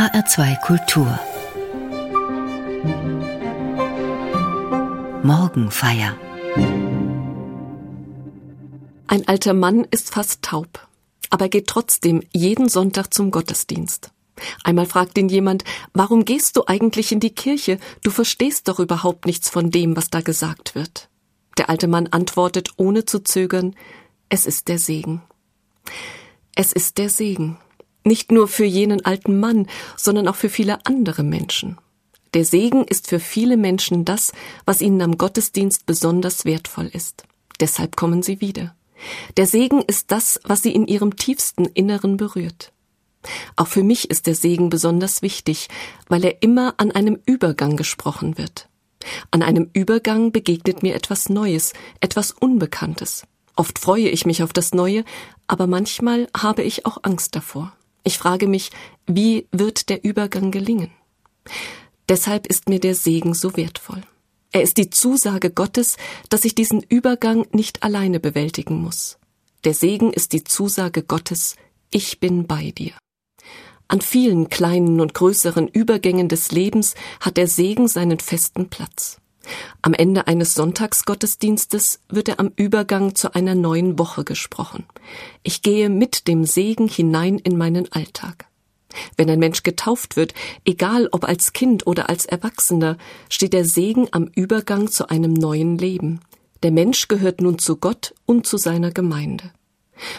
[0.00, 1.20] HR2 Kultur
[5.22, 6.16] Morgenfeier
[9.08, 10.88] Ein alter Mann ist fast taub,
[11.28, 14.10] aber geht trotzdem jeden Sonntag zum Gottesdienst.
[14.64, 17.78] Einmal fragt ihn jemand, warum gehst du eigentlich in die Kirche?
[18.02, 21.10] Du verstehst doch überhaupt nichts von dem, was da gesagt wird.
[21.58, 23.76] Der alte Mann antwortet ohne zu zögern,
[24.30, 25.20] es ist der Segen.
[26.54, 27.58] Es ist der Segen.
[28.04, 31.78] Nicht nur für jenen alten Mann, sondern auch für viele andere Menschen.
[32.32, 34.32] Der Segen ist für viele Menschen das,
[34.64, 37.24] was ihnen am Gottesdienst besonders wertvoll ist.
[37.58, 38.74] Deshalb kommen sie wieder.
[39.36, 42.72] Der Segen ist das, was sie in ihrem tiefsten Inneren berührt.
[43.56, 45.68] Auch für mich ist der Segen besonders wichtig,
[46.08, 48.68] weil er immer an einem Übergang gesprochen wird.
[49.30, 53.24] An einem Übergang begegnet mir etwas Neues, etwas Unbekanntes.
[53.56, 55.04] Oft freue ich mich auf das Neue,
[55.46, 57.72] aber manchmal habe ich auch Angst davor.
[58.02, 58.70] Ich frage mich,
[59.06, 60.90] wie wird der Übergang gelingen?
[62.08, 64.02] Deshalb ist mir der Segen so wertvoll.
[64.52, 65.96] Er ist die Zusage Gottes,
[66.28, 69.18] dass ich diesen Übergang nicht alleine bewältigen muss.
[69.64, 71.56] Der Segen ist die Zusage Gottes,
[71.92, 72.92] ich bin bei dir.
[73.86, 79.19] An vielen kleinen und größeren Übergängen des Lebens hat der Segen seinen festen Platz.
[79.82, 84.84] Am Ende eines Sonntagsgottesdienstes wird er am Übergang zu einer neuen Woche gesprochen.
[85.42, 88.46] Ich gehe mit dem Segen hinein in meinen Alltag.
[89.16, 94.08] Wenn ein Mensch getauft wird, egal ob als Kind oder als Erwachsener, steht der Segen
[94.10, 96.20] am Übergang zu einem neuen Leben.
[96.62, 99.52] Der Mensch gehört nun zu Gott und zu seiner Gemeinde.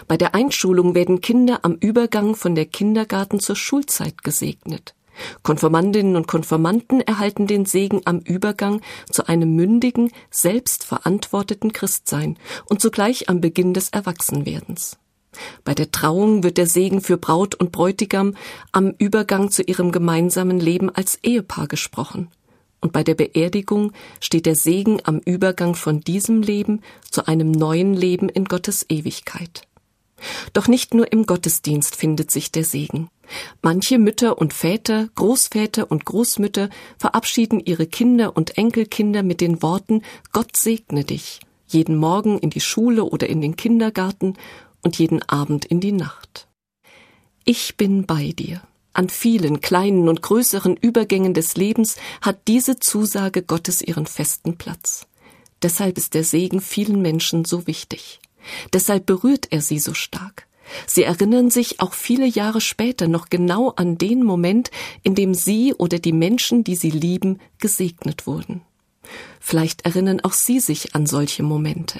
[0.07, 4.95] Bei der Einschulung werden Kinder am Übergang von der Kindergarten zur Schulzeit gesegnet.
[5.43, 13.29] Konformandinnen und Konformanten erhalten den Segen am Übergang zu einem mündigen, selbstverantworteten Christsein und zugleich
[13.29, 14.97] am Beginn des Erwachsenwerdens.
[15.63, 18.35] Bei der Trauung wird der Segen für Braut und Bräutigam
[18.71, 22.29] am Übergang zu ihrem gemeinsamen Leben als Ehepaar gesprochen.
[22.81, 27.93] Und bei der Beerdigung steht der Segen am Übergang von diesem Leben zu einem neuen
[27.93, 29.67] Leben in Gottes Ewigkeit.
[30.53, 33.09] Doch nicht nur im Gottesdienst findet sich der Segen.
[33.61, 40.03] Manche Mütter und Väter, Großväter und Großmütter verabschieden ihre Kinder und Enkelkinder mit den Worten
[40.31, 44.35] Gott segne dich, jeden Morgen in die Schule oder in den Kindergarten
[44.81, 46.47] und jeden Abend in die Nacht.
[47.45, 48.61] Ich bin bei dir.
[48.93, 55.07] An vielen kleinen und größeren Übergängen des Lebens hat diese Zusage Gottes ihren festen Platz.
[55.61, 58.19] Deshalb ist der Segen vielen Menschen so wichtig.
[58.73, 60.47] Deshalb berührt er sie so stark.
[60.87, 64.71] Sie erinnern sich auch viele Jahre später noch genau an den Moment,
[65.03, 68.61] in dem sie oder die Menschen, die sie lieben, gesegnet wurden.
[69.39, 71.99] Vielleicht erinnern auch Sie sich an solche Momente.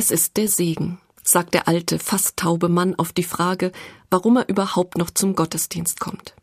[0.00, 3.70] Es ist der Segen, sagt der alte, fast taube Mann auf die Frage,
[4.08, 6.34] warum er überhaupt noch zum Gottesdienst kommt.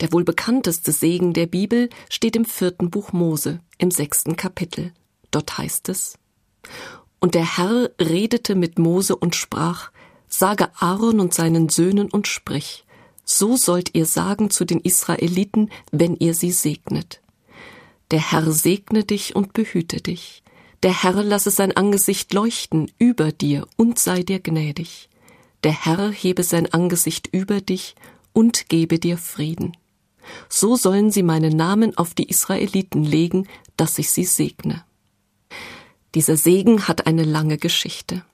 [0.00, 4.92] Der wohl bekannteste Segen der Bibel steht im vierten Buch Mose, im sechsten Kapitel.
[5.30, 6.18] Dort heißt es,
[7.20, 9.92] Und der Herr redete mit Mose und sprach,
[10.28, 12.84] Sage Aaron und seinen Söhnen und sprich,
[13.24, 17.22] so sollt ihr sagen zu den Israeliten, wenn ihr sie segnet.
[18.10, 20.42] Der Herr segne dich und behüte dich.
[20.82, 25.10] Der Herr lasse sein Angesicht leuchten über dir und sei dir gnädig.
[25.62, 27.94] Der Herr hebe sein Angesicht über dich
[28.32, 29.76] und gebe dir Frieden.
[30.48, 33.46] So sollen sie meinen Namen auf die Israeliten legen,
[33.76, 34.84] dass ich sie segne.
[36.14, 38.24] Dieser Segen hat eine lange Geschichte.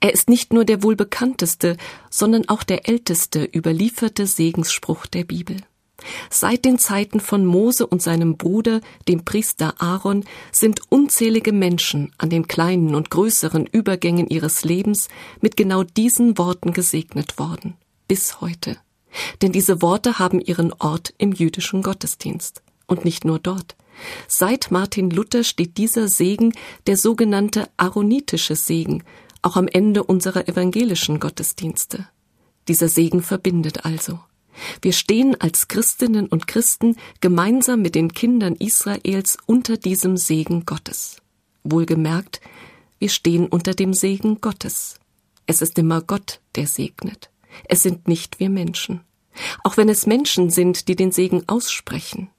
[0.00, 1.76] Er ist nicht nur der wohl bekannteste,
[2.10, 5.58] sondern auch der älteste überlieferte Segensspruch der Bibel.
[6.30, 12.30] Seit den Zeiten von Mose und seinem Bruder, dem Priester Aaron, sind unzählige Menschen an
[12.30, 15.08] den kleinen und größeren Übergängen ihres Lebens
[15.40, 17.74] mit genau diesen Worten gesegnet worden.
[18.08, 18.76] Bis heute.
[19.42, 22.62] Denn diese Worte haben ihren Ort im jüdischen Gottesdienst.
[22.86, 23.76] Und nicht nur dort.
[24.28, 26.52] Seit Martin Luther steht dieser Segen,
[26.86, 29.04] der sogenannte aaronitische Segen,
[29.42, 32.08] auch am Ende unserer evangelischen Gottesdienste.
[32.68, 34.20] Dieser Segen verbindet also.
[34.82, 41.22] Wir stehen als Christinnen und Christen gemeinsam mit den Kindern Israels unter diesem Segen Gottes.
[41.62, 42.40] Wohlgemerkt,
[42.98, 44.98] wir stehen unter dem Segen Gottes.
[45.46, 47.30] Es ist immer Gott, der segnet.
[47.68, 49.00] Es sind nicht wir Menschen.
[49.62, 52.30] Auch wenn es Menschen sind, die den Segen aussprechen.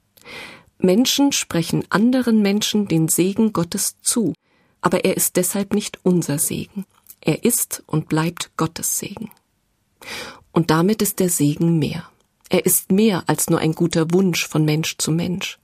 [0.78, 4.34] Menschen sprechen anderen Menschen den Segen Gottes zu,
[4.80, 6.84] aber er ist deshalb nicht unser Segen.
[7.20, 9.30] Er ist und bleibt Gottes Segen.
[10.56, 12.08] Und damit ist der Segen mehr.
[12.48, 15.58] Er ist mehr als nur ein guter Wunsch von Mensch zu Mensch.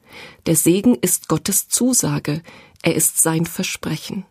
[0.45, 2.43] Der Segen ist Gottes Zusage,
[2.83, 4.27] er ist sein Versprechen.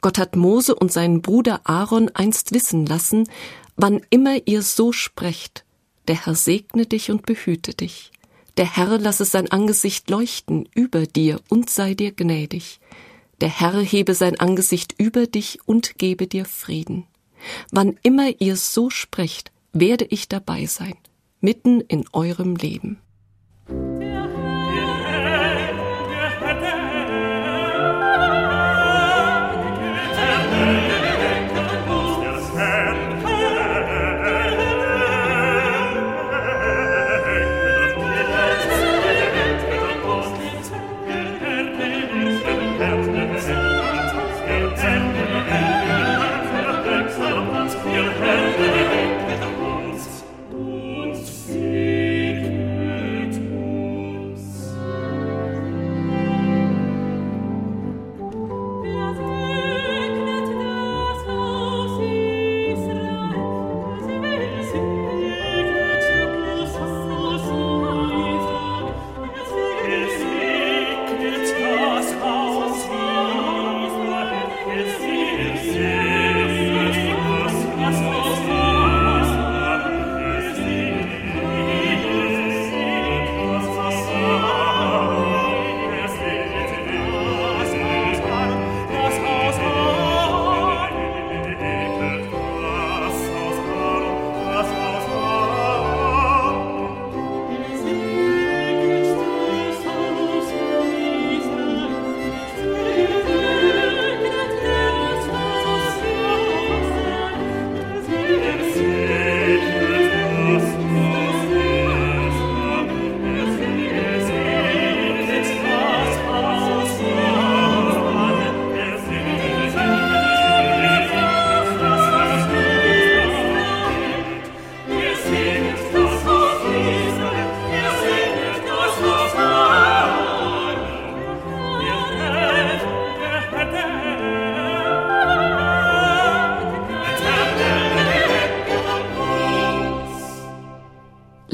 [0.00, 3.30] Gott hat Mose und seinen Bruder Aaron einst wissen lassen,
[3.76, 5.64] wann immer ihr so sprecht,
[6.08, 8.10] der Herr segne dich und behüte dich.
[8.56, 12.80] Der Herr lasse sein Angesicht leuchten über dir und sei dir gnädig.
[13.40, 17.06] Der Herr hebe sein Angesicht über dich und gebe dir Frieden.
[17.70, 20.96] Wann immer ihr so sprecht, werde ich dabei sein,
[21.40, 22.98] mitten in eurem Leben.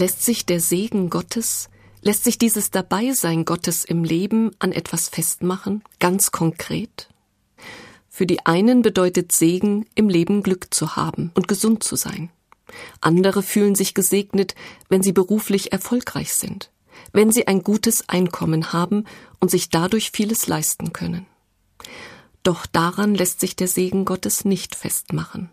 [0.02, 1.68] Lässt sich der Segen Gottes,
[2.00, 7.08] lässt sich dieses Dabeisein Gottes im Leben an etwas festmachen, ganz konkret?
[8.08, 12.30] Für die einen bedeutet Segen, im Leben Glück zu haben und gesund zu sein.
[13.00, 14.56] Andere fühlen sich gesegnet,
[14.88, 16.72] wenn sie beruflich erfolgreich sind,
[17.12, 19.04] wenn sie ein gutes Einkommen haben
[19.38, 21.26] und sich dadurch vieles leisten können.
[22.42, 25.50] Doch daran lässt sich der Segen Gottes nicht festmachen.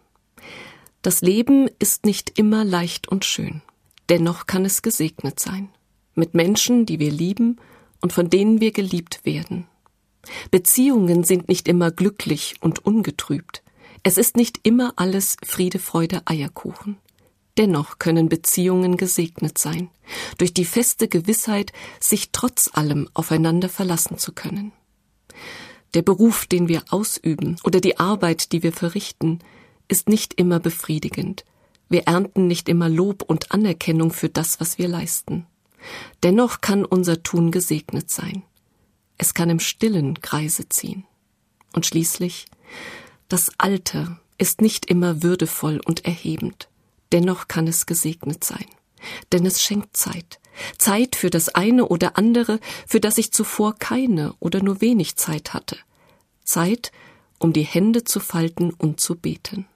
[1.03, 3.61] Das Leben ist nicht immer leicht und schön.
[4.09, 5.69] Dennoch kann es gesegnet sein.
[6.15, 7.57] Mit Menschen, die wir lieben
[8.01, 9.67] und von denen wir geliebt werden.
[10.51, 13.63] Beziehungen sind nicht immer glücklich und ungetrübt.
[14.03, 16.97] Es ist nicht immer alles Friede, Freude, Eierkuchen.
[17.57, 19.89] Dennoch können Beziehungen gesegnet sein,
[20.37, 24.71] durch die feste Gewissheit, sich trotz allem aufeinander verlassen zu können.
[25.93, 29.39] Der Beruf, den wir ausüben oder die Arbeit, die wir verrichten,
[29.87, 31.43] ist nicht immer befriedigend,
[31.89, 35.47] wir ernten nicht immer Lob und Anerkennung für das, was wir leisten.
[36.23, 38.43] Dennoch kann unser Tun gesegnet sein.
[39.17, 41.05] Es kann im stillen Kreise ziehen.
[41.73, 42.45] Und schließlich,
[43.27, 46.69] das Alter ist nicht immer würdevoll und erhebend.
[47.11, 48.65] Dennoch kann es gesegnet sein.
[49.31, 50.39] Denn es schenkt Zeit.
[50.77, 55.53] Zeit für das eine oder andere, für das ich zuvor keine oder nur wenig Zeit
[55.53, 55.77] hatte.
[56.43, 56.91] Zeit,
[57.39, 59.67] um die Hände zu falten und zu beten.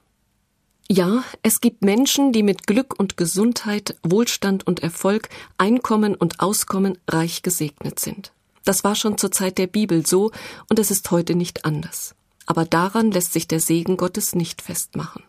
[0.90, 6.98] Ja, es gibt Menschen, die mit Glück und Gesundheit, Wohlstand und Erfolg, Einkommen und Auskommen
[7.08, 8.34] reich gesegnet sind.
[8.66, 10.32] Das war schon zur Zeit der Bibel so
[10.70, 12.16] und es ist heute nicht anders.
[12.46, 15.24] Aber daran lässt sich der Segen Gottes nicht festmachen.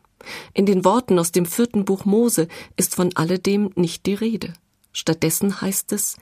[0.52, 4.54] In den Worten aus dem vierten Buch Mose ist von alledem nicht die Rede.
[4.92, 6.16] Stattdessen heißt es,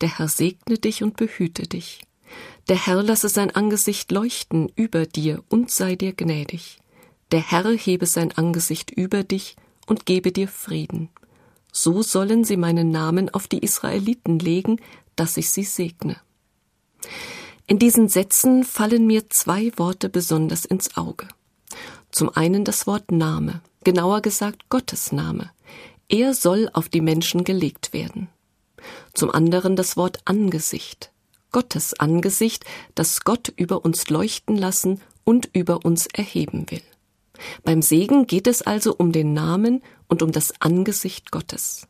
[0.00, 2.02] der Herr segne dich und behüte dich.
[2.68, 6.79] Der Herr lasse sein Angesicht leuchten über dir und sei dir gnädig.
[7.32, 9.56] Der Herr hebe sein Angesicht über dich
[9.86, 11.10] und gebe dir Frieden.
[11.72, 14.80] So sollen sie meinen Namen auf die Israeliten legen,
[15.14, 16.16] dass ich sie segne.
[17.66, 21.28] In diesen Sätzen fallen mir zwei Worte besonders ins Auge.
[22.10, 25.50] Zum einen das Wort Name, genauer gesagt Gottes Name.
[26.08, 28.28] Er soll auf die Menschen gelegt werden.
[29.14, 31.12] Zum anderen das Wort Angesicht,
[31.52, 32.64] Gottes Angesicht,
[32.96, 36.82] das Gott über uns leuchten lassen und über uns erheben will.
[37.62, 41.86] Beim Segen geht es also um den Namen und um das Angesicht Gottes.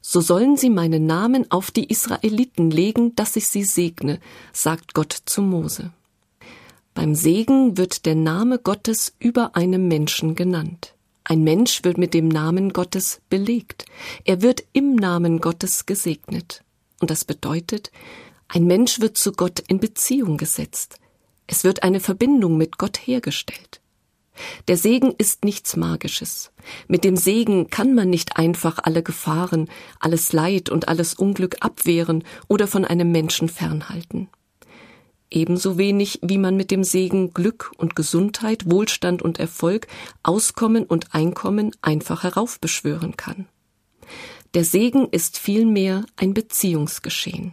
[0.00, 4.18] So sollen sie meinen Namen auf die Israeliten legen, dass ich sie segne,
[4.52, 5.92] sagt Gott zu Mose.
[6.94, 10.94] Beim Segen wird der Name Gottes über einem Menschen genannt.
[11.22, 13.84] Ein Mensch wird mit dem Namen Gottes belegt.
[14.24, 16.64] Er wird im Namen Gottes gesegnet.
[16.98, 17.92] Und das bedeutet,
[18.48, 20.98] ein Mensch wird zu Gott in Beziehung gesetzt.
[21.46, 23.79] Es wird eine Verbindung mit Gott hergestellt.
[24.68, 26.52] Der Segen ist nichts Magisches.
[26.88, 29.68] Mit dem Segen kann man nicht einfach alle Gefahren,
[29.98, 34.28] alles Leid und alles Unglück abwehren oder von einem Menschen fernhalten.
[35.30, 39.86] Ebenso wenig wie man mit dem Segen Glück und Gesundheit, Wohlstand und Erfolg,
[40.22, 43.46] Auskommen und Einkommen einfach heraufbeschwören kann.
[44.54, 47.52] Der Segen ist vielmehr ein Beziehungsgeschehen.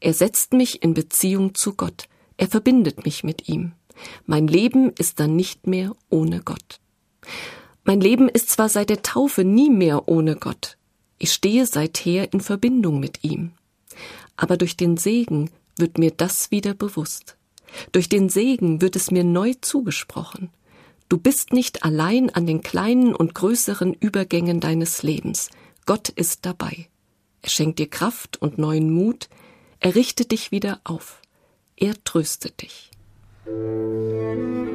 [0.00, 3.72] Er setzt mich in Beziehung zu Gott, er verbindet mich mit ihm.
[4.26, 6.80] Mein Leben ist dann nicht mehr ohne Gott.
[7.84, 10.76] Mein Leben ist zwar seit der Taufe nie mehr ohne Gott,
[11.22, 13.52] ich stehe seither in Verbindung mit ihm.
[14.36, 17.36] Aber durch den Segen wird mir das wieder bewusst.
[17.92, 20.50] Durch den Segen wird es mir neu zugesprochen.
[21.08, 25.48] Du bist nicht allein an den kleinen und größeren Übergängen deines Lebens.
[25.86, 26.88] Gott ist dabei.
[27.40, 29.28] Er schenkt dir Kraft und neuen Mut.
[29.78, 31.20] Er richtet dich wieder auf.
[31.76, 32.90] Er tröstet dich.
[33.44, 34.71] Thank you.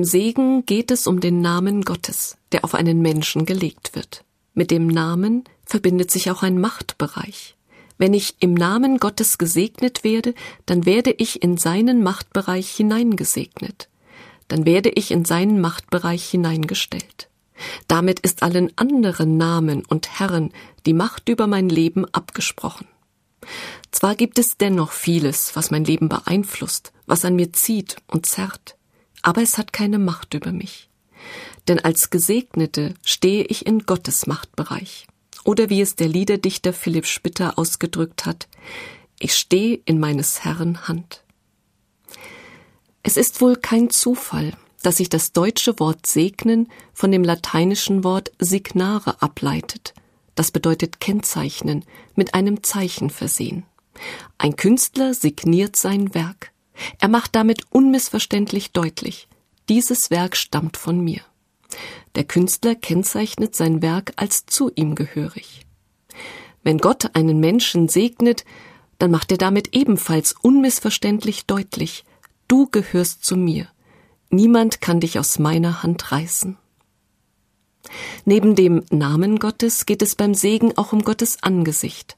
[0.00, 4.24] Beim Segen geht es um den Namen Gottes, der auf einen Menschen gelegt wird.
[4.54, 7.54] Mit dem Namen verbindet sich auch ein Machtbereich.
[7.98, 13.90] Wenn ich im Namen Gottes gesegnet werde, dann werde ich in seinen Machtbereich hineingesegnet.
[14.48, 17.28] Dann werde ich in seinen Machtbereich hineingestellt.
[17.86, 20.50] Damit ist allen anderen Namen und Herren
[20.86, 22.88] die Macht über mein Leben abgesprochen.
[23.90, 28.78] Zwar gibt es dennoch vieles, was mein Leben beeinflusst, was an mir zieht und zerrt
[29.22, 30.88] aber es hat keine Macht über mich.
[31.68, 35.06] Denn als Gesegnete stehe ich in Gottes Machtbereich.
[35.44, 38.48] Oder wie es der Liederdichter Philipp Spitter ausgedrückt hat,
[39.18, 41.22] ich stehe in meines Herrn Hand.
[43.02, 48.32] Es ist wohl kein Zufall, dass sich das deutsche Wort segnen von dem lateinischen Wort
[48.38, 49.94] signare ableitet.
[50.34, 51.84] Das bedeutet kennzeichnen,
[52.14, 53.64] mit einem Zeichen versehen.
[54.38, 56.49] Ein Künstler signiert sein Werk.
[56.98, 59.28] Er macht damit unmissverständlich deutlich,
[59.68, 61.20] dieses Werk stammt von mir.
[62.14, 65.66] Der Künstler kennzeichnet sein Werk als zu ihm gehörig.
[66.62, 68.44] Wenn Gott einen Menschen segnet,
[68.98, 72.04] dann macht er damit ebenfalls unmissverständlich deutlich,
[72.48, 73.68] du gehörst zu mir.
[74.28, 76.56] Niemand kann dich aus meiner Hand reißen.
[78.24, 82.16] Neben dem Namen Gottes geht es beim Segen auch um Gottes Angesicht.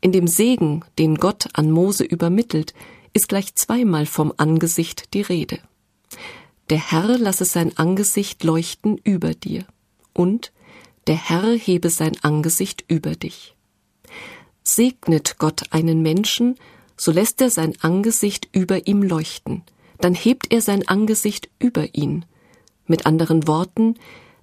[0.00, 2.74] In dem Segen, den Gott an Mose übermittelt,
[3.18, 5.58] ist gleich zweimal vom Angesicht die Rede.
[6.70, 9.64] Der Herr lasse sein Angesicht leuchten über dir
[10.12, 10.52] und
[11.08, 13.56] der Herr hebe sein Angesicht über dich.
[14.62, 16.54] Segnet Gott einen Menschen,
[16.96, 19.64] so lässt er sein Angesicht über ihm leuchten,
[19.98, 22.24] dann hebt er sein Angesicht über ihn.
[22.86, 23.96] Mit anderen Worten,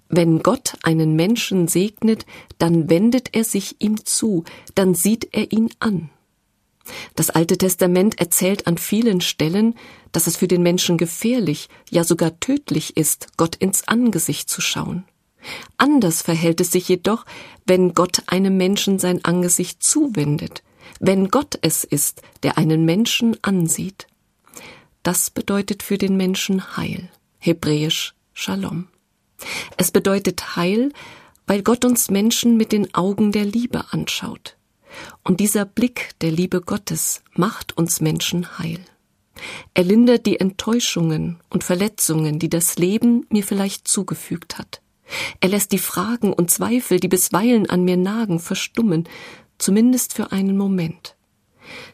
[0.10, 2.26] wenn Gott einen Menschen segnet,
[2.58, 6.10] dann wendet er sich ihm zu, dann sieht er ihn an.
[7.16, 9.76] Das Alte Testament erzählt an vielen Stellen,
[10.12, 15.06] dass es für den Menschen gefährlich, ja sogar tödlich ist, Gott ins Angesicht zu schauen.
[15.78, 17.26] Anders verhält es sich jedoch,
[17.66, 20.64] wenn Gott einem Menschen sein Angesicht zuwendet,
[21.00, 24.08] wenn Gott es ist, der einen Menschen ansieht.
[25.04, 28.88] Das bedeutet für den Menschen Heil, hebräisch Shalom.
[29.78, 30.92] Es bedeutet Heil,
[31.48, 34.58] weil Gott uns Menschen mit den Augen der Liebe anschaut.
[35.24, 38.80] Und dieser Blick der Liebe Gottes macht uns Menschen heil.
[39.74, 44.82] Er lindert die Enttäuschungen und Verletzungen, die das Leben mir vielleicht zugefügt hat.
[45.40, 49.08] Er lässt die Fragen und Zweifel, die bisweilen an mir nagen, verstummen,
[49.58, 51.16] zumindest für einen Moment.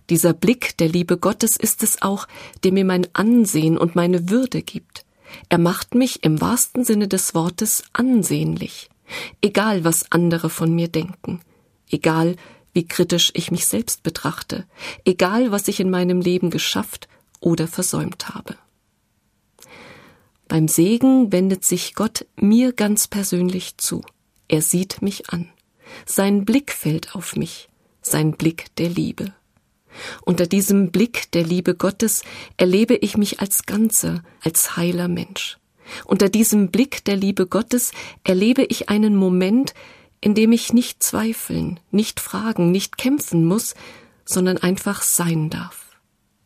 [0.10, 2.28] Dieser Blick der Liebe Gottes ist es auch,
[2.64, 5.06] der mir mein Ansehen und meine Würde gibt.
[5.50, 8.90] Er macht mich im wahrsten Sinne des Wortes ansehnlich,
[9.42, 11.40] egal was andere von mir denken,
[11.90, 12.36] egal
[12.74, 14.66] wie kritisch ich mich selbst betrachte,
[15.06, 17.08] egal was ich in meinem Leben geschafft
[17.40, 18.56] oder versäumt habe.
[20.48, 24.02] Beim Segen wendet sich Gott mir ganz persönlich zu.
[24.48, 25.50] Er sieht mich an.
[26.06, 27.70] Sein Blick fällt auf mich,
[28.02, 29.34] sein Blick der Liebe.
[30.26, 32.24] Unter diesem Blick der Liebe Gottes
[32.58, 35.58] erlebe ich mich als Ganzer, als heiler Mensch.
[36.06, 37.92] Unter diesem Blick der Liebe Gottes
[38.24, 39.74] erlebe ich einen Moment,
[40.22, 43.74] in dem ich nicht zweifeln, nicht fragen, nicht kämpfen muss,
[44.24, 45.98] sondern einfach sein darf.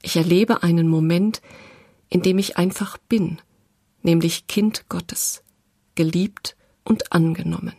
[0.01, 1.41] Ich erlebe einen Moment,
[2.09, 3.41] in dem ich einfach bin,
[4.01, 5.43] nämlich Kind Gottes,
[5.95, 7.73] geliebt und angenommen.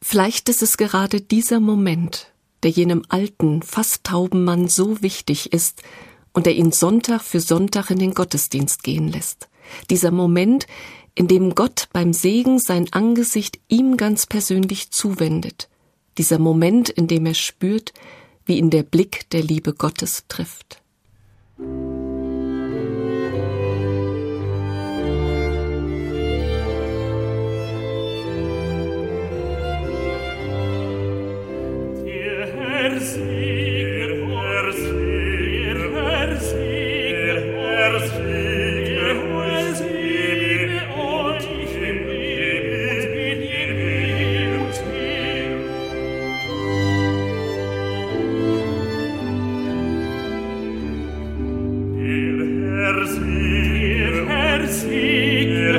[0.00, 5.82] Vielleicht ist es gerade dieser Moment, der jenem alten, fast tauben Mann so wichtig ist
[6.32, 9.48] und der ihn Sonntag für Sonntag in den Gottesdienst gehen lässt.
[9.90, 10.66] Dieser Moment,
[11.14, 15.68] in dem Gott beim Segen sein Angesicht ihm ganz persönlich zuwendet.
[16.18, 17.92] Dieser Moment, in dem er spürt,
[18.46, 20.82] wie ihn der Blick der Liebe Gottes trifft.
[52.74, 55.73] er sieg, er sieg,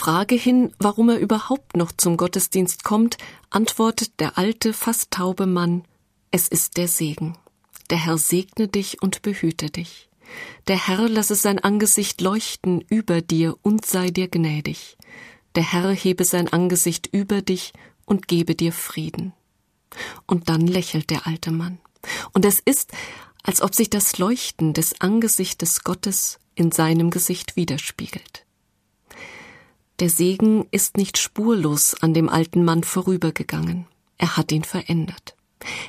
[0.00, 3.18] Frage hin, warum er überhaupt noch zum Gottesdienst kommt,
[3.50, 5.84] antwortet der alte, fast taube Mann,
[6.30, 7.36] es ist der Segen.
[7.90, 10.08] Der Herr segne dich und behüte dich.
[10.68, 14.96] Der Herr lasse sein Angesicht leuchten über dir und sei dir gnädig.
[15.54, 17.74] Der Herr hebe sein Angesicht über dich
[18.06, 19.34] und gebe dir Frieden.
[20.26, 21.78] Und dann lächelt der alte Mann.
[22.32, 22.90] Und es ist,
[23.42, 28.46] als ob sich das Leuchten des Angesichtes Gottes in seinem Gesicht widerspiegelt.
[30.00, 33.86] Der Segen ist nicht spurlos an dem alten Mann vorübergegangen.
[34.16, 35.36] Er hat ihn verändert.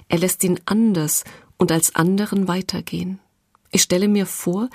[0.10, 1.24] Er lässt ihn anders
[1.58, 3.19] und als anderen weitergehen.
[3.71, 4.69] Ich stelle mir vor,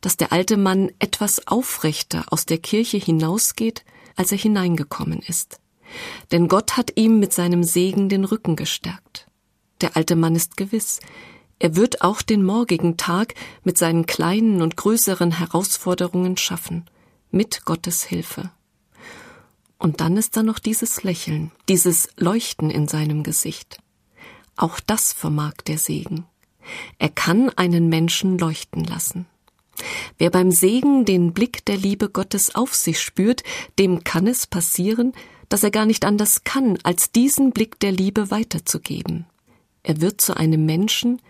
[0.00, 3.84] dass der alte Mann etwas aufrechter aus der Kirche hinausgeht,
[4.16, 5.60] als er hineingekommen ist.
[6.32, 9.28] Denn Gott hat ihm mit seinem Segen den Rücken gestärkt.
[9.80, 10.98] Der alte Mann ist gewiss,
[11.60, 16.90] er wird auch den morgigen Tag mit seinen kleinen und größeren Herausforderungen schaffen,
[17.30, 18.50] mit Gottes Hilfe.
[19.82, 23.80] Und dann ist da noch dieses Lächeln, dieses Leuchten in seinem Gesicht.
[24.54, 26.24] Auch das vermag der Segen.
[27.00, 29.26] Er kann einen Menschen leuchten lassen.
[30.18, 33.42] Wer beim Segen den Blick der Liebe Gottes auf sich spürt,
[33.76, 35.14] dem kann es passieren,
[35.48, 39.26] dass er gar nicht anders kann, als diesen Blick der Liebe weiterzugeben.
[39.82, 41.20] Er wird zu einem Menschen,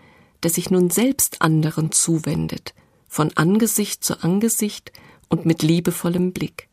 [0.43, 2.75] der sich nun selbst anderen zuwendet,
[3.07, 4.91] von Angesicht zu Angesicht
[5.27, 6.69] und mit liebevollem Blick.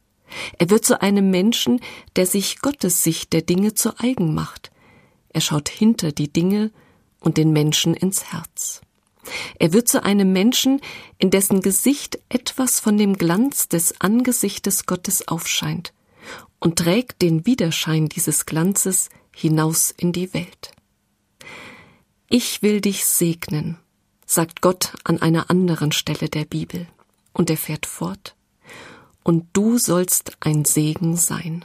[0.59, 1.81] Er wird zu einem Menschen,
[2.17, 4.71] der sich Gottes Sicht der Dinge zu eigen macht.
[5.31, 6.71] Er schaut hinter die Dinge
[7.21, 8.81] und den Menschen ins Herz.
[9.59, 10.81] Er wird zu einem Menschen,
[11.19, 15.93] in dessen Gesicht etwas von dem Glanz des Angesichtes Gottes aufscheint
[16.59, 20.73] und trägt den Widerschein dieses Glanzes hinaus in die Welt.
[22.29, 23.79] Ich will dich segnen,
[24.27, 26.87] sagt Gott an einer anderen Stelle der Bibel,
[27.33, 28.37] und er fährt fort,
[29.23, 31.65] und du sollst ein Segen sein.